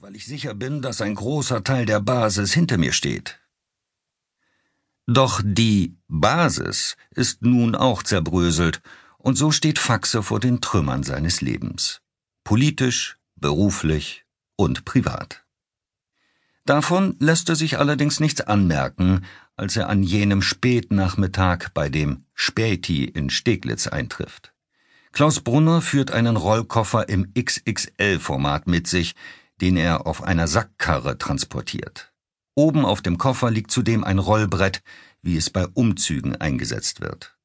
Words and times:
weil 0.00 0.16
ich 0.16 0.26
sicher 0.26 0.54
bin, 0.54 0.82
dass 0.82 1.00
ein 1.00 1.14
großer 1.14 1.64
Teil 1.64 1.86
der 1.86 2.00
Basis 2.00 2.52
hinter 2.52 2.78
mir 2.78 2.92
steht. 2.92 3.40
Doch 5.06 5.40
die 5.44 5.96
Basis 6.08 6.96
ist 7.10 7.42
nun 7.42 7.74
auch 7.74 8.02
zerbröselt, 8.02 8.82
und 9.18 9.36
so 9.36 9.50
steht 9.50 9.78
Faxe 9.78 10.22
vor 10.22 10.40
den 10.40 10.60
Trümmern 10.60 11.02
seines 11.02 11.40
Lebens. 11.40 12.00
Politisch, 12.44 13.16
beruflich 13.34 14.24
und 14.56 14.84
privat. 14.84 15.44
Davon 16.64 17.16
lässt 17.20 17.48
er 17.48 17.56
sich 17.56 17.78
allerdings 17.78 18.18
nichts 18.18 18.40
anmerken, 18.40 19.24
als 19.56 19.76
er 19.76 19.88
an 19.88 20.02
jenem 20.02 20.42
Spätnachmittag 20.42 21.68
bei 21.72 21.88
dem 21.88 22.24
Späti 22.34 23.04
in 23.04 23.30
Steglitz 23.30 23.86
eintrifft. 23.86 24.52
Klaus 25.12 25.40
Brunner 25.40 25.80
führt 25.80 26.10
einen 26.10 26.36
Rollkoffer 26.36 27.08
im 27.08 27.32
XXL-Format 27.32 28.66
mit 28.66 28.86
sich, 28.86 29.14
den 29.60 29.76
er 29.76 30.06
auf 30.06 30.22
einer 30.22 30.48
Sackkarre 30.48 31.18
transportiert. 31.18 32.12
Oben 32.54 32.84
auf 32.84 33.02
dem 33.02 33.18
Koffer 33.18 33.50
liegt 33.50 33.70
zudem 33.70 34.04
ein 34.04 34.18
Rollbrett, 34.18 34.82
wie 35.22 35.36
es 35.36 35.50
bei 35.50 35.66
Umzügen 35.66 36.36
eingesetzt 36.36 37.00
wird. 37.00 37.36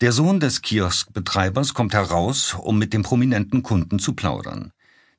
Der 0.00 0.12
Sohn 0.12 0.40
des 0.40 0.62
Kioskbetreibers 0.62 1.72
kommt 1.72 1.94
heraus, 1.94 2.54
um 2.54 2.78
mit 2.78 2.92
dem 2.92 3.02
prominenten 3.02 3.62
Kunden 3.62 3.98
zu 3.98 4.14
plaudern. 4.14 4.72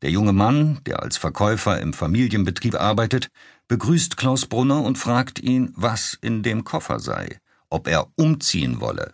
Der 0.03 0.11
junge 0.11 0.33
Mann, 0.33 0.79
der 0.85 1.01
als 1.01 1.17
Verkäufer 1.17 1.79
im 1.81 1.93
Familienbetrieb 1.93 2.75
arbeitet, 2.75 3.29
begrüßt 3.67 4.17
Klaus 4.17 4.45
Brunner 4.45 4.83
und 4.83 4.97
fragt 4.97 5.39
ihn, 5.39 5.73
was 5.75 6.17
in 6.21 6.43
dem 6.43 6.63
Koffer 6.63 6.99
sei, 6.99 7.39
ob 7.69 7.87
er 7.87 8.07
umziehen 8.15 8.79
wolle. 8.79 9.13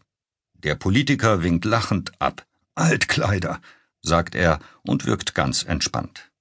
Der 0.56 0.76
Politiker 0.76 1.44
winkt 1.44 1.64
lachend 1.64 2.12
ab. 2.20 2.46
Altkleider, 2.76 3.62
sagt 4.02 4.36
er 4.36 4.60
und 4.82 5.06
wirkt 5.06 5.36
ganz 5.36 5.64
entspannt. 5.64 6.33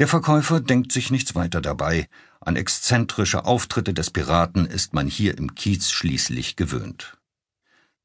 Der 0.00 0.08
Verkäufer 0.08 0.60
denkt 0.60 0.90
sich 0.90 1.10
nichts 1.10 1.34
weiter 1.36 1.60
dabei. 1.60 2.08
An 2.40 2.56
exzentrische 2.56 3.44
Auftritte 3.44 3.94
des 3.94 4.10
Piraten 4.10 4.66
ist 4.66 4.92
man 4.92 5.06
hier 5.06 5.38
im 5.38 5.54
Kiez 5.54 5.90
schließlich 5.90 6.56
gewöhnt. 6.56 7.16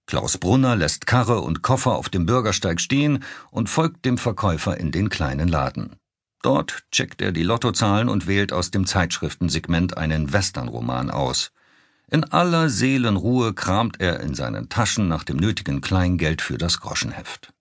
Klaus 0.06 0.38
Brunner 0.38 0.76
lässt 0.76 1.08
Karre 1.08 1.42
und 1.42 1.62
Koffer 1.62 1.96
auf 1.96 2.10
dem 2.10 2.26
Bürgersteig 2.26 2.80
stehen 2.80 3.24
und 3.52 3.70
folgt 3.70 4.06
dem 4.06 4.18
Verkäufer 4.18 4.78
in 4.78 4.92
den 4.92 5.10
kleinen 5.10 5.48
Laden. 5.48 5.96
Dort 6.42 6.84
checkt 6.92 7.22
er 7.22 7.32
die 7.32 7.44
Lottozahlen 7.44 8.08
und 8.08 8.28
wählt 8.28 8.54
aus 8.54 8.72
dem 8.72 8.86
Zeitschriftensegment 8.86 9.98
einen 9.98 10.32
Westernroman 10.32 11.12
aus. 11.12 11.52
In 12.08 12.24
aller 12.24 12.70
Seelenruhe 12.70 13.54
kramt 13.54 14.00
er 14.00 14.20
in 14.20 14.34
seinen 14.36 14.70
Taschen 14.70 15.08
nach 15.08 15.24
dem 15.24 15.38
nötigen 15.38 15.82
Kleingeld 15.82 16.42
für 16.42 16.58
das 16.58 16.80
Groschenheft. 16.80 17.54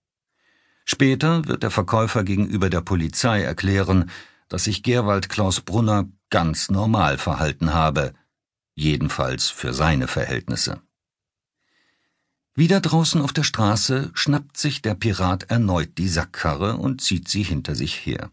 Später 0.91 1.47
wird 1.47 1.63
der 1.63 1.71
Verkäufer 1.71 2.25
gegenüber 2.25 2.71
der 2.71 2.81
Polizei 2.81 3.43
erklären, 3.43 4.11
dass 4.49 4.65
sich 4.65 4.83
Gerwald 4.83 5.29
Klaus 5.29 5.61
Brunner 5.61 6.09
ganz 6.31 6.71
normal 6.71 7.19
verhalten 7.19 7.75
habe, 7.75 8.15
jedenfalls 8.75 9.51
für 9.51 9.75
seine 9.75 10.09
Verhältnisse. 10.09 10.81
Wieder 12.55 12.81
draußen 12.81 13.21
auf 13.21 13.35
der 13.35 13.43
Straße 13.43 14.11
schnappt 14.15 14.57
sich 14.57 14.81
der 14.81 14.95
Pirat 14.95 15.51
erneut 15.51 15.99
die 15.99 16.09
Sackkarre 16.09 16.79
und 16.79 17.03
zieht 17.03 17.29
sie 17.29 17.43
hinter 17.43 17.75
sich 17.75 18.07
her. 18.07 18.31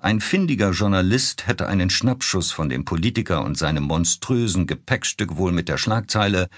Ein 0.00 0.22
findiger 0.22 0.70
Journalist 0.70 1.46
hätte 1.46 1.68
einen 1.68 1.90
Schnappschuss 1.90 2.52
von 2.52 2.70
dem 2.70 2.86
Politiker 2.86 3.44
und 3.44 3.58
seinem 3.58 3.84
monströsen 3.84 4.66
Gepäckstück 4.66 5.36
wohl 5.36 5.52
mit 5.52 5.68
der 5.68 5.76
Schlagzeile 5.76 6.48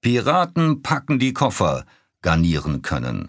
Piraten 0.00 0.80
packen 0.80 1.18
die 1.18 1.34
Koffer 1.34 1.84
garnieren 2.22 2.80
können. 2.80 3.28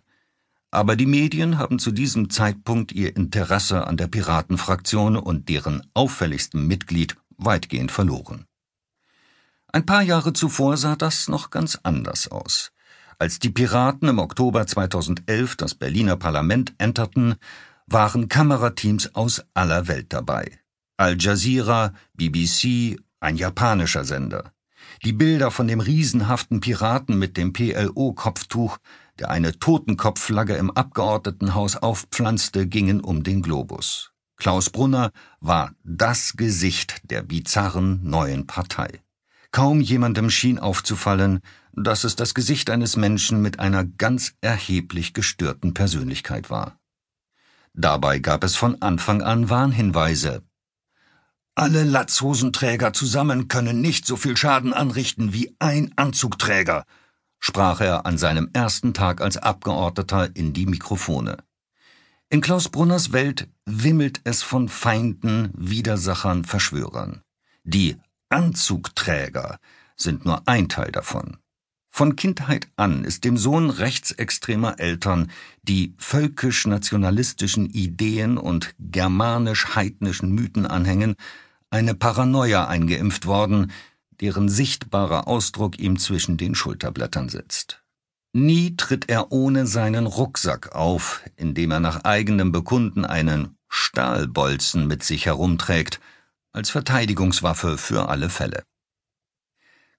Aber 0.72 0.96
die 0.96 1.08
Medien 1.08 1.58
haben 1.58 1.80
zu 1.80 1.92
diesem 1.92 2.30
Zeitpunkt 2.30 2.92
ihr 2.92 3.16
Interesse 3.16 3.88
an 3.88 3.98
der 3.98 4.08
Piratenfraktion 4.08 5.16
und 5.18 5.50
deren 5.50 5.82
auffälligstem 5.94 6.68
Mitglied 6.68 7.16
weitgehend 7.38 7.92
verloren. 7.92 8.46
Ein 9.72 9.86
paar 9.86 10.04
Jahre 10.04 10.34
zuvor 10.34 10.78
sah 10.78 10.96
das 10.96 11.28
noch 11.28 11.50
ganz 11.50 11.80
anders 11.84 12.30
aus. 12.30 12.72
Als 13.18 13.40
die 13.40 13.50
Piraten 13.50 14.08
im 14.08 14.20
Oktober 14.20 14.66
2011 14.66 15.56
das 15.56 15.76
Berliner 15.76 16.18
Parlament 16.18 16.74
enterten, 16.78 17.36
waren 17.86 18.30
Kamerateams 18.30 19.16
aus 19.16 19.44
aller 19.54 19.88
Welt 19.88 20.14
dabei. 20.14 20.60
Al 20.98 21.18
Jazeera, 21.20 21.94
BBC, 22.14 23.00
ein 23.20 23.36
japanischer 23.36 24.06
Sender. 24.06 24.54
Die 25.04 25.14
Bilder 25.14 25.52
von 25.52 25.68
dem 25.68 25.80
riesenhaften 25.80 26.62
Piraten 26.62 27.18
mit 27.18 27.38
dem 27.38 27.54
PLO-Kopftuch, 27.54 28.78
der 29.20 29.30
eine 29.30 29.58
Totenkopfflagge 29.60 30.56
im 30.56 30.72
Abgeordnetenhaus 30.72 31.76
aufpflanzte, 31.76 32.68
gingen 32.68 33.02
um 33.02 33.24
den 33.24 33.42
Globus. 33.42 34.12
Klaus 34.38 34.70
Brunner 34.70 35.12
war 35.42 35.74
das 35.84 36.38
Gesicht 36.38 37.02
der 37.04 37.24
bizarren 37.24 38.00
neuen 38.04 38.48
Partei. 38.48 39.02
Kaum 39.52 39.82
jemandem 39.82 40.30
schien 40.30 40.60
aufzufallen, 40.60 41.42
dass 41.74 42.04
es 42.04 42.16
das 42.16 42.34
Gesicht 42.34 42.70
eines 42.70 42.96
Menschen 42.96 43.42
mit 43.42 43.60
einer 43.60 43.84
ganz 43.84 44.34
erheblich 44.42 45.14
gestörten 45.14 45.74
Persönlichkeit 45.74 46.50
war. 46.50 46.80
Dabei 47.74 48.20
gab 48.20 48.44
es 48.44 48.56
von 48.56 48.82
Anfang 48.82 49.22
an 49.22 49.50
Warnhinweise. 49.50 50.44
Alle 51.56 51.84
Latzhosenträger 51.84 52.94
zusammen 52.94 53.50
können 53.50 53.82
nicht 53.82 54.06
so 54.06 54.16
viel 54.16 54.38
Schaden 54.38 54.74
anrichten 54.74 55.34
wie 55.34 55.56
ein 55.60 55.92
Anzugträger, 55.98 56.86
sprach 57.40 57.82
er 57.82 58.06
an 58.06 58.18
seinem 58.18 58.50
ersten 58.54 58.94
Tag 58.94 59.22
als 59.22 59.38
Abgeordneter 59.38 60.36
in 60.36 60.54
die 60.54 60.66
Mikrofone. 60.66 61.38
In 62.30 62.42
Klaus 62.42 62.70
Brunners 62.70 63.12
Welt 63.12 63.48
wimmelt 63.66 64.22
es 64.24 64.44
von 64.44 64.70
Feinden, 64.70 65.52
Widersachern, 65.56 66.46
Verschwörern. 66.46 67.24
Die 67.64 67.98
Anzugträger 68.30 69.60
sind 69.96 70.26
nur 70.26 70.48
ein 70.48 70.70
Teil 70.70 70.92
davon. 70.92 71.38
Von 71.90 72.16
Kindheit 72.16 72.68
an 72.76 73.04
ist 73.04 73.24
dem 73.24 73.36
Sohn 73.36 73.72
rechtsextremer 73.72 74.80
Eltern, 74.80 75.32
die 75.64 75.96
völkisch-nationalistischen 75.98 77.66
Ideen 77.66 78.38
und 78.38 78.76
germanisch-heidnischen 78.80 80.32
Mythen 80.32 80.68
anhängen, 80.68 81.16
eine 81.72 81.96
Paranoia 81.96 82.68
eingeimpft 82.68 83.26
worden, 83.26 83.72
deren 84.22 84.50
sichtbarer 84.50 85.28
Ausdruck 85.28 85.80
ihm 85.80 85.98
zwischen 85.98 86.38
den 86.38 86.56
Schulterblättern 86.56 87.30
sitzt. 87.30 87.82
Nie 88.34 88.78
tritt 88.78 89.10
er 89.10 89.32
ohne 89.32 89.66
seinen 89.66 90.06
Rucksack 90.06 90.76
auf, 90.76 91.24
in 91.36 91.56
dem 91.56 91.72
er 91.72 91.80
nach 91.80 92.04
eigenem 92.04 92.52
Bekunden 92.52 93.06
einen 93.06 93.58
Stahlbolzen 93.70 94.88
mit 94.88 95.04
sich 95.04 95.26
herumträgt, 95.26 96.00
als 96.52 96.70
Verteidigungswaffe 96.70 97.78
für 97.78 98.10
alle 98.10 98.30
Fälle. 98.30 98.64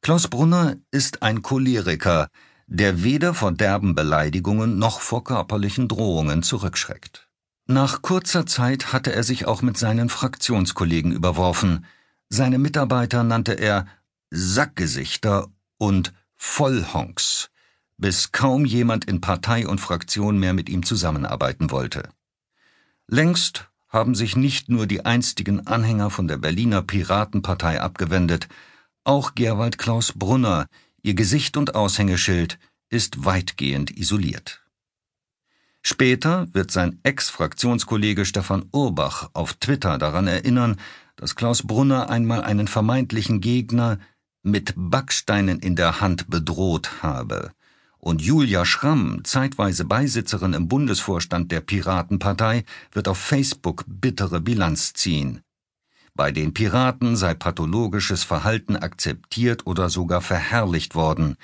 Klaus 0.03 0.29
Brunner 0.29 0.77
ist 0.91 1.23
ein 1.23 1.43
Choleriker, 1.43 2.29
der 2.67 3.03
weder 3.03 3.35
vor 3.35 3.53
derben 3.53 3.95
Beleidigungen 3.95 4.79
noch 4.79 5.01
vor 5.01 5.25
körperlichen 5.25 5.89
Drohungen 5.89 6.43
zurückschreckt. 6.43 7.29
Nach 7.67 8.01
kurzer 8.01 8.47
Zeit 8.47 8.93
hatte 8.93 9.13
er 9.13 9.25
sich 9.25 9.47
auch 9.47 9.63
mit 9.63 9.77
seinen 9.77 10.09
Fraktionskollegen 10.09 11.13
überworfen. 11.13 11.85
Seine 12.29 12.59
Mitarbeiter 12.59 13.25
nannte 13.25 13.53
er 13.53 13.87
Sackgesichter 14.31 15.49
und 15.77 16.13
Vollhonks, 16.37 17.51
bis 17.99 18.33
kaum 18.33 18.65
jemand 18.65 19.05
in 19.05 19.21
Partei 19.21 19.67
und 19.67 19.81
Fraktion 19.81 20.39
mehr 20.39 20.55
mit 20.55 20.69
ihm 20.69 20.85
zusammenarbeiten 20.85 21.71
wollte. 21.71 22.09
Längst 23.07 23.69
haben 23.89 24.15
sich 24.15 24.37
nicht 24.37 24.69
nur 24.69 24.87
die 24.87 25.05
einstigen 25.05 25.67
Anhänger 25.67 26.11
von 26.11 26.29
der 26.29 26.37
Berliner 26.37 26.81
Piratenpartei 26.81 27.81
abgewendet, 27.81 28.49
auch 29.03 29.35
Gerwald 29.35 29.79
Klaus 29.79 30.13
Brunner, 30.13 30.67
ihr 31.03 31.15
Gesicht 31.15 31.57
und 31.57 31.75
Aushängeschild, 31.75 32.59
ist 32.89 33.25
weitgehend 33.25 33.91
isoliert. 33.91 34.63
Später 35.83 36.47
wird 36.53 36.71
sein 36.71 37.01
Ex-Fraktionskollege 37.03 38.25
Stefan 38.25 38.67
Urbach 38.71 39.31
auf 39.33 39.55
Twitter 39.55 39.99
daran 39.99 40.27
erinnern, 40.27 40.77
dass 41.17 41.37
Klaus 41.37 41.67
Brunner 41.67 42.11
einmal 42.11 42.43
einen 42.43 42.69
vermeintlichen 42.69 43.41
Gegner 43.41 43.99
mit 44.43 44.75
Backsteinen 44.77 45.61
in 45.61 45.77
der 45.77 46.01
Hand 46.01 46.29
bedroht 46.29 47.03
habe 47.03 47.53
und 48.01 48.23
Julia 48.23 48.65
Schramm, 48.65 49.21
zeitweise 49.25 49.85
Beisitzerin 49.85 50.55
im 50.55 50.69
Bundesvorstand 50.69 51.53
der 51.53 51.61
Piratenpartei, 51.61 52.65
wird 52.93 53.09
auf 53.09 53.19
Facebook 53.19 53.85
bittere 53.87 54.41
Bilanz 54.41 54.95
ziehen. 54.95 55.43
Bei 56.15 56.33
den 56.33 56.55
Piraten 56.55 57.17
sei 57.17 57.35
pathologisches 57.35 58.25
Verhalten 58.25 58.77
akzeptiert 58.77 59.67
oder 59.67 59.91
sogar 59.91 60.23
verherrlicht 60.23 60.95
worden. 60.95 61.37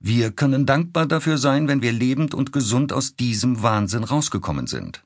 Wir 0.00 0.32
können 0.32 0.66
dankbar 0.66 1.06
dafür 1.06 1.38
sein, 1.38 1.68
wenn 1.68 1.82
wir 1.82 1.92
lebend 1.92 2.34
und 2.34 2.52
gesund 2.52 2.92
aus 2.92 3.14
diesem 3.16 3.62
Wahnsinn 3.62 4.04
rausgekommen 4.04 4.66
sind. 4.66 5.04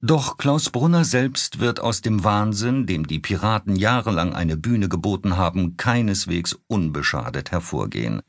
Doch 0.00 0.36
Klaus 0.36 0.70
Brunner 0.70 1.04
selbst 1.04 1.58
wird 1.58 1.80
aus 1.80 2.00
dem 2.00 2.22
Wahnsinn, 2.22 2.86
dem 2.86 3.06
die 3.06 3.18
Piraten 3.18 3.74
jahrelang 3.74 4.32
eine 4.32 4.56
Bühne 4.56 4.88
geboten 4.88 5.36
haben, 5.36 5.76
keineswegs 5.76 6.56
unbeschadet 6.68 7.50
hervorgehen 7.50 8.22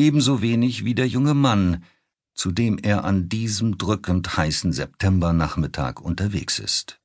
ebenso 0.00 0.40
wenig 0.40 0.84
wie 0.84 0.94
der 0.94 1.06
junge 1.06 1.34
Mann, 1.34 1.84
zu 2.34 2.50
dem 2.52 2.78
er 2.78 3.04
an 3.04 3.28
diesem 3.28 3.76
drückend 3.76 4.36
heißen 4.36 4.72
Septembernachmittag 4.72 6.00
unterwegs 6.00 6.58
ist. 6.58 7.00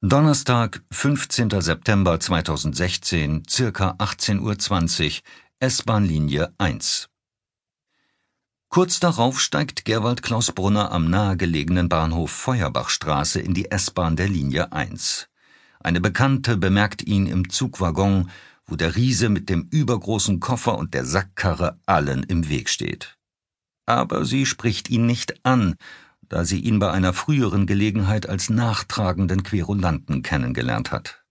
Donnerstag, 0.00 0.82
15. 0.90 1.60
September 1.60 2.18
2016, 2.20 3.42
circa 3.48 3.92
18.20 3.98 4.40
Uhr, 4.40 5.22
S-Bahn-Linie 5.60 6.54
1. 6.58 7.08
Kurz 8.74 8.98
darauf 8.98 9.40
steigt 9.40 9.84
Gerwald 9.84 10.24
Klaus 10.24 10.50
Brunner 10.50 10.90
am 10.90 11.08
nahegelegenen 11.08 11.88
Bahnhof 11.88 12.32
Feuerbachstraße 12.32 13.38
in 13.38 13.54
die 13.54 13.70
S-Bahn 13.70 14.16
der 14.16 14.26
Linie 14.26 14.72
1. 14.72 15.28
Eine 15.78 16.00
Bekannte 16.00 16.56
bemerkt 16.56 17.00
ihn 17.06 17.28
im 17.28 17.50
Zugwaggon, 17.50 18.32
wo 18.66 18.74
der 18.74 18.96
Riese 18.96 19.28
mit 19.28 19.48
dem 19.48 19.68
übergroßen 19.70 20.40
Koffer 20.40 20.76
und 20.76 20.92
der 20.92 21.04
Sackkarre 21.04 21.78
allen 21.86 22.24
im 22.24 22.48
Weg 22.48 22.68
steht. 22.68 23.16
Aber 23.86 24.24
sie 24.24 24.44
spricht 24.44 24.90
ihn 24.90 25.06
nicht 25.06 25.46
an, 25.46 25.76
da 26.28 26.44
sie 26.44 26.58
ihn 26.58 26.80
bei 26.80 26.90
einer 26.90 27.12
früheren 27.12 27.66
Gelegenheit 27.66 28.28
als 28.28 28.50
nachtragenden 28.50 29.44
Querulanten 29.44 30.22
kennengelernt 30.22 30.90
hat. 30.90 31.22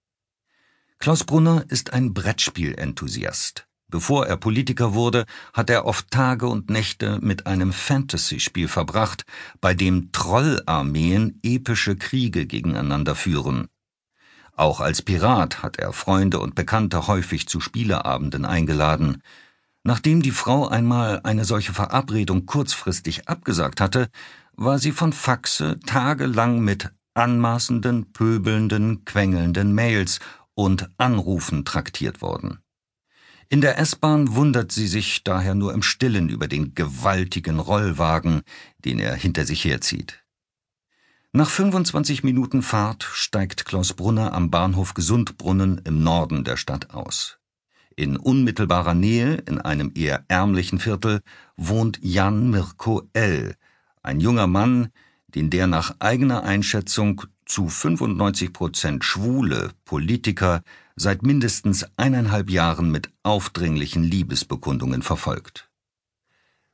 Klaus 0.97 1.25
Brunner 1.25 1.65
ist 1.67 1.91
ein 1.91 2.13
Brettspielenthusiast. 2.13 3.67
Bevor 3.93 4.25
er 4.25 4.37
Politiker 4.37 4.95
wurde, 4.95 5.23
hat 5.53 5.69
er 5.69 5.85
oft 5.85 6.09
Tage 6.09 6.47
und 6.47 6.71
Nächte 6.71 7.19
mit 7.21 7.45
einem 7.45 7.71
Fantasy-Spiel 7.71 8.67
verbracht, 8.67 9.23
bei 9.61 9.75
dem 9.75 10.11
Trollarmeen 10.11 11.39
epische 11.43 11.95
Kriege 11.95 12.47
gegeneinander 12.47 13.13
führen. 13.13 13.67
Auch 14.55 14.79
als 14.79 15.03
Pirat 15.03 15.61
hat 15.61 15.77
er 15.77 15.93
Freunde 15.93 16.39
und 16.39 16.55
Bekannte 16.55 17.05
häufig 17.05 17.47
zu 17.47 17.59
Spieleabenden 17.59 18.45
eingeladen. 18.45 19.21
Nachdem 19.83 20.23
die 20.23 20.31
Frau 20.31 20.67
einmal 20.67 21.19
eine 21.23 21.45
solche 21.45 21.73
Verabredung 21.73 22.47
kurzfristig 22.47 23.29
abgesagt 23.29 23.79
hatte, 23.79 24.09
war 24.53 24.79
sie 24.79 24.91
von 24.91 25.13
Faxe 25.13 25.79
tagelang 25.85 26.61
mit 26.61 26.89
anmaßenden, 27.13 28.11
pöbelnden, 28.11 29.05
quengelnden 29.05 29.75
Mails 29.75 30.19
und 30.55 30.89
Anrufen 30.97 31.63
traktiert 31.63 32.23
worden. 32.23 32.62
In 33.49 33.61
der 33.61 33.77
S-Bahn 33.77 34.35
wundert 34.35 34.71
sie 34.71 34.87
sich 34.87 35.23
daher 35.23 35.55
nur 35.55 35.73
im 35.73 35.83
Stillen 35.83 36.29
über 36.29 36.47
den 36.47 36.75
gewaltigen 36.75 37.59
Rollwagen, 37.59 38.41
den 38.83 38.99
er 38.99 39.15
hinter 39.15 39.45
sich 39.45 39.65
herzieht. 39.65 40.23
Nach 41.31 41.49
25 41.49 42.23
Minuten 42.23 42.61
Fahrt 42.61 43.03
steigt 43.03 43.65
Klaus 43.65 43.93
Brunner 43.93 44.33
am 44.33 44.51
Bahnhof 44.51 44.93
Gesundbrunnen 44.93 45.81
im 45.83 46.03
Norden 46.03 46.43
der 46.43 46.57
Stadt 46.57 46.91
aus. 46.91 47.39
In 47.95 48.17
unmittelbarer 48.17 48.93
Nähe, 48.93 49.35
in 49.47 49.59
einem 49.59 49.91
eher 49.95 50.25
ärmlichen 50.27 50.79
Viertel, 50.79 51.21
wohnt 51.57 51.99
Jan 52.01 52.49
Mirko 52.49 53.07
L., 53.13 53.55
ein 54.03 54.19
junger 54.19 54.47
Mann, 54.47 54.89
den 55.27 55.49
der 55.49 55.67
nach 55.67 55.95
eigener 55.99 56.43
Einschätzung 56.43 57.23
zu 57.45 57.67
95 57.67 58.53
Prozent 58.53 59.03
schwule 59.03 59.71
Politiker 59.85 60.61
seit 60.95 61.23
mindestens 61.23 61.85
eineinhalb 61.97 62.49
Jahren 62.49 62.91
mit 62.91 63.09
aufdringlichen 63.23 64.03
Liebesbekundungen 64.03 65.01
verfolgt. 65.01 65.69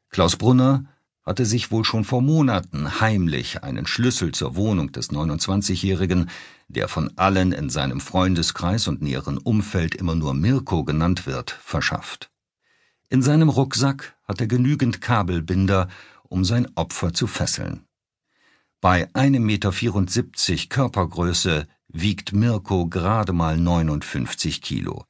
Klaus 0.10 0.36
Brunner 0.36 0.86
hatte 1.24 1.46
sich 1.46 1.70
wohl 1.70 1.86
schon 1.86 2.06
vor 2.06 2.22
Monaten 2.22 3.00
heimlich 3.00 3.64
einen 3.64 3.86
Schlüssel 3.86 4.32
zur 4.32 4.56
Wohnung 4.56 4.92
des 4.92 5.12
29-Jährigen, 5.12 6.30
der 6.68 6.88
von 6.88 7.12
allen 7.18 7.52
in 7.52 7.70
seinem 7.70 8.00
Freundeskreis 8.00 8.88
und 8.88 9.02
näheren 9.02 9.38
Umfeld 9.38 9.94
immer 9.94 10.16
nur 10.16 10.34
Mirko 10.34 10.84
genannt 10.84 11.28
wird, 11.28 11.52
verschafft. 11.52 12.32
In 13.10 13.22
seinem 13.22 13.50
Rucksack 13.50 14.16
hat 14.24 14.42
er 14.42 14.48
genügend 14.48 15.02
Kabelbinder, 15.02 15.88
um 16.24 16.46
sein 16.46 16.68
Opfer 16.76 17.14
zu 17.14 17.28
fesseln. 17.28 17.86
Bei 18.82 19.08
1,74 19.10 20.52
Meter 20.52 20.68
Körpergröße 20.70 21.68
wiegt 21.90 22.34
Mirko 22.34 22.88
gerade 22.88 23.34
mal 23.34 23.58
59 23.58 24.62
Kilo. 24.62 25.06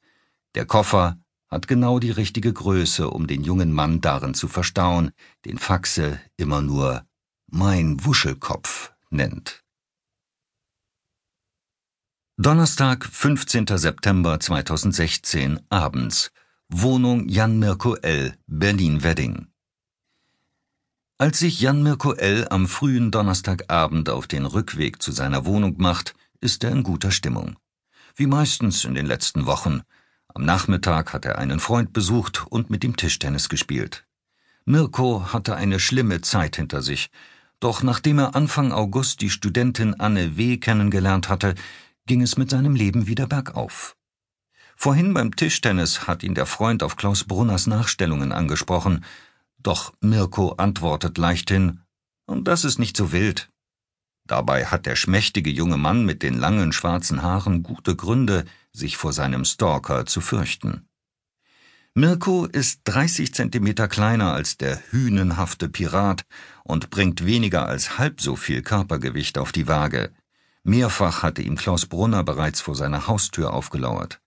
Der 0.54 0.66
Koffer 0.66 1.18
hat 1.48 1.68
genau 1.68 1.98
die 1.98 2.10
richtige 2.10 2.52
Größe, 2.52 3.10
um 3.10 3.26
den 3.26 3.42
jungen 3.42 3.72
Mann 3.72 4.00
darin 4.00 4.34
zu 4.34 4.48
verstauen, 4.48 5.12
den 5.44 5.58
Faxe 5.58 6.20
immer 6.36 6.62
nur 6.62 7.04
mein 7.46 8.04
Wuschelkopf 8.04 8.92
nennt. 9.10 9.64
Donnerstag, 12.36 13.04
15. 13.04 13.66
September 13.76 14.40
2016, 14.40 15.60
abends. 15.68 16.30
Wohnung 16.68 17.28
Jan 17.28 17.58
Mirko 17.58 17.96
L., 17.96 18.34
Berlin-Wedding. 18.46 19.48
Als 21.18 21.40
sich 21.40 21.60
Jan 21.60 21.82
Mirko 21.82 22.14
L. 22.14 22.46
am 22.48 22.66
frühen 22.66 23.10
Donnerstagabend 23.10 24.08
auf 24.08 24.26
den 24.26 24.46
Rückweg 24.46 25.02
zu 25.02 25.12
seiner 25.12 25.44
Wohnung 25.44 25.74
macht, 25.78 26.14
ist 26.40 26.64
er 26.64 26.70
in 26.70 26.82
guter 26.82 27.10
Stimmung. 27.10 27.56
Wie 28.14 28.26
meistens 28.26 28.84
in 28.84 28.94
den 28.94 29.06
letzten 29.06 29.46
Wochen. 29.46 29.82
Am 30.28 30.44
Nachmittag 30.44 31.12
hat 31.12 31.24
er 31.24 31.38
einen 31.38 31.60
Freund 31.60 31.92
besucht 31.92 32.46
und 32.48 32.70
mit 32.70 32.84
ihm 32.84 32.96
Tischtennis 32.96 33.48
gespielt. 33.48 34.06
Mirko 34.64 35.32
hatte 35.32 35.56
eine 35.56 35.80
schlimme 35.80 36.20
Zeit 36.20 36.56
hinter 36.56 36.82
sich, 36.82 37.10
doch 37.60 37.82
nachdem 37.82 38.18
er 38.18 38.34
Anfang 38.34 38.72
August 38.72 39.20
die 39.20 39.30
Studentin 39.30 39.98
Anne 40.00 40.36
W. 40.36 40.56
kennengelernt 40.56 41.28
hatte, 41.28 41.54
ging 42.06 42.22
es 42.22 42.36
mit 42.38 42.50
seinem 42.50 42.74
Leben 42.74 43.06
wieder 43.06 43.26
bergauf. 43.26 43.96
Vorhin 44.76 45.12
beim 45.12 45.36
Tischtennis 45.36 46.06
hat 46.06 46.22
ihn 46.22 46.34
der 46.34 46.46
Freund 46.46 46.82
auf 46.82 46.96
Klaus 46.96 47.24
Brunners 47.24 47.66
Nachstellungen 47.66 48.32
angesprochen, 48.32 49.04
doch 49.58 49.92
Mirko 50.00 50.52
antwortet 50.52 51.18
leichthin, 51.18 51.82
und 52.24 52.48
das 52.48 52.64
ist 52.64 52.78
nicht 52.78 52.96
so 52.96 53.12
wild. 53.12 53.49
Dabei 54.30 54.66
hat 54.66 54.86
der 54.86 54.94
schmächtige 54.94 55.50
junge 55.50 55.76
Mann 55.76 56.04
mit 56.04 56.22
den 56.22 56.38
langen 56.38 56.72
schwarzen 56.72 57.20
Haaren 57.22 57.64
gute 57.64 57.96
Gründe, 57.96 58.44
sich 58.70 58.96
vor 58.96 59.12
seinem 59.12 59.44
Stalker 59.44 60.06
zu 60.06 60.20
fürchten. 60.20 60.86
Mirko 61.94 62.44
ist 62.46 62.82
30 62.84 63.34
Zentimeter 63.34 63.88
kleiner 63.88 64.32
als 64.32 64.56
der 64.56 64.80
hünenhafte 64.92 65.68
Pirat 65.68 66.26
und 66.62 66.90
bringt 66.90 67.26
weniger 67.26 67.66
als 67.66 67.98
halb 67.98 68.20
so 68.20 68.36
viel 68.36 68.62
Körpergewicht 68.62 69.36
auf 69.36 69.50
die 69.50 69.66
Waage. 69.66 70.12
Mehrfach 70.62 71.24
hatte 71.24 71.42
ihm 71.42 71.56
Klaus 71.56 71.86
Brunner 71.86 72.22
bereits 72.22 72.60
vor 72.60 72.76
seiner 72.76 73.08
Haustür 73.08 73.52
aufgelauert. 73.52 74.20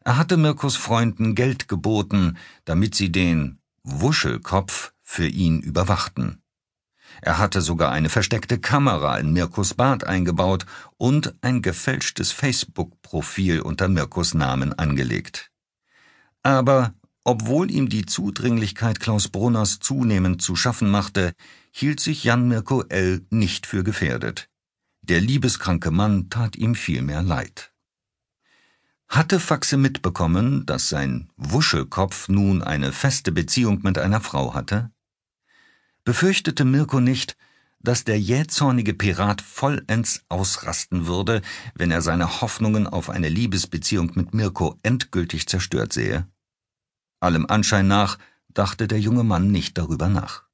Er 0.00 0.16
hatte 0.16 0.36
Mirkos 0.36 0.74
Freunden 0.74 1.36
Geld 1.36 1.68
geboten, 1.68 2.36
damit 2.64 2.96
sie 2.96 3.12
den 3.12 3.60
Wuschelkopf 3.84 4.92
für 5.02 5.28
ihn 5.28 5.60
überwachten. 5.60 6.42
Er 7.22 7.38
hatte 7.38 7.60
sogar 7.60 7.92
eine 7.92 8.08
versteckte 8.08 8.58
Kamera 8.58 9.18
in 9.18 9.32
Mirkus 9.32 9.74
Bad 9.74 10.04
eingebaut 10.04 10.66
und 10.96 11.34
ein 11.40 11.62
gefälschtes 11.62 12.32
Facebook-Profil 12.32 13.60
unter 13.60 13.88
Mirkus 13.88 14.34
Namen 14.34 14.72
angelegt. 14.72 15.50
Aber 16.42 16.94
obwohl 17.24 17.72
ihm 17.72 17.88
die 17.88 18.06
Zudringlichkeit 18.06 19.00
Klaus 19.00 19.28
Brunners 19.28 19.80
zunehmend 19.80 20.42
zu 20.42 20.54
schaffen 20.54 20.90
machte, 20.90 21.32
hielt 21.72 21.98
sich 21.98 22.22
Jan 22.22 22.46
Mirko 22.46 22.82
L. 22.88 23.26
nicht 23.30 23.66
für 23.66 23.82
gefährdet. 23.82 24.48
Der 25.02 25.20
liebeskranke 25.20 25.90
Mann 25.90 26.30
tat 26.30 26.54
ihm 26.54 26.74
vielmehr 26.74 27.22
leid. 27.22 27.72
Hatte 29.08 29.40
Faxe 29.40 29.76
mitbekommen, 29.76 30.66
dass 30.66 30.88
sein 30.88 31.28
Wuschelkopf 31.36 32.28
nun 32.28 32.62
eine 32.62 32.92
feste 32.92 33.32
Beziehung 33.32 33.80
mit 33.82 33.98
einer 33.98 34.20
Frau 34.20 34.54
hatte? 34.54 34.90
Befürchtete 36.06 36.64
Mirko 36.64 37.00
nicht, 37.00 37.36
dass 37.80 38.04
der 38.04 38.18
jähzornige 38.18 38.94
Pirat 38.94 39.42
vollends 39.42 40.24
ausrasten 40.28 41.06
würde, 41.06 41.42
wenn 41.74 41.90
er 41.90 42.00
seine 42.00 42.40
Hoffnungen 42.40 42.86
auf 42.86 43.10
eine 43.10 43.28
Liebesbeziehung 43.28 44.12
mit 44.14 44.32
Mirko 44.32 44.78
endgültig 44.82 45.48
zerstört 45.48 45.92
sähe? 45.92 46.26
Allem 47.20 47.44
Anschein 47.46 47.88
nach 47.88 48.18
dachte 48.48 48.86
der 48.86 49.00
junge 49.00 49.24
Mann 49.24 49.50
nicht 49.50 49.76
darüber 49.76 50.08
nach. 50.08 50.44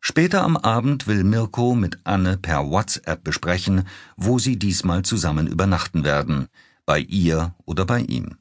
Später 0.00 0.42
am 0.42 0.56
Abend 0.56 1.06
will 1.06 1.22
Mirko 1.22 1.74
mit 1.74 1.98
Anne 2.04 2.38
per 2.38 2.70
WhatsApp 2.70 3.22
besprechen, 3.24 3.86
wo 4.16 4.38
sie 4.38 4.58
diesmal 4.58 5.02
zusammen 5.04 5.46
übernachten 5.46 6.02
werden, 6.02 6.48
bei 6.86 7.00
ihr 7.00 7.54
oder 7.66 7.84
bei 7.84 8.00
ihm. 8.00 8.38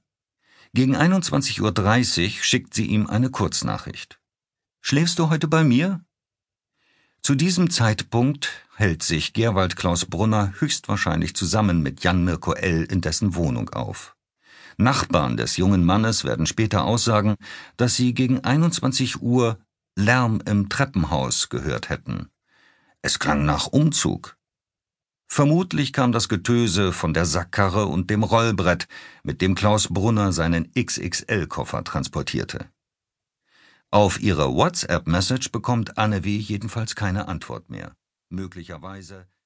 Gegen 0.74 0.96
21.30 0.96 2.24
Uhr 2.24 2.30
schickt 2.30 2.74
sie 2.74 2.86
ihm 2.86 3.08
eine 3.08 3.32
Kurznachricht. 3.32 4.20
Schläfst 4.82 5.20
du 5.20 5.30
heute 5.30 5.48
bei 5.48 5.64
mir? 5.64 6.02
Zu 7.22 7.36
diesem 7.36 7.70
Zeitpunkt 7.70 8.50
hält 8.76 9.04
sich 9.04 9.34
Gerwald 9.34 9.76
Klaus 9.76 10.06
Brunner 10.06 10.54
höchstwahrscheinlich 10.60 11.36
zusammen 11.36 11.82
mit 11.82 12.04
Jan 12.04 12.24
Mirko 12.24 12.54
L. 12.54 12.84
in 12.84 13.02
dessen 13.02 13.36
Wohnung 13.36 13.70
auf. 13.70 14.16
Nachbarn 14.78 15.38
des 15.38 15.58
jungen 15.58 15.84
Mannes 15.84 16.24
werden 16.24 16.46
später 16.46 16.86
aussagen, 16.86 17.36
dass 17.76 17.96
sie 17.96 18.14
gegen 18.14 18.44
21 18.44 19.22
Uhr 19.22 19.60
Lärm 19.96 20.42
im 20.46 20.70
Treppenhaus 20.70 21.50
gehört 21.50 21.90
hätten. 21.90 22.30
Es 23.02 23.18
klang 23.18 23.46
nach 23.46 23.68
Umzug. 23.68 24.38
Vermutlich 25.28 25.92
kam 25.92 26.12
das 26.12 26.30
Getöse 26.30 26.94
von 26.94 27.14
der 27.14 27.26
Sackkarre 27.26 27.88
und 27.88 28.10
dem 28.10 28.24
Rollbrett, 28.24 28.88
mit 29.24 29.42
dem 29.42 29.56
Klaus 29.56 29.88
Brunner 29.90 30.32
seinen 30.32 30.72
XXL-Koffer 30.74 31.84
transportierte. 31.84 32.70
Auf 33.90 34.20
ihre 34.20 34.54
WhatsApp-Message 34.54 35.54
bekommt 35.54 35.98
Anne 35.98 36.26
W. 36.26 36.36
jedenfalls 36.36 36.94
keine 36.94 37.30
Antwort 37.30 37.70
mehr. 37.70 37.94
Möglicherweise 38.30 39.28